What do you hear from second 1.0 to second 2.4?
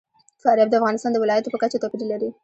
د ولایاتو په کچه توپیر لري.